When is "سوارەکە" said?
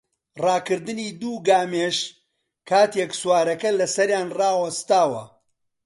3.21-3.69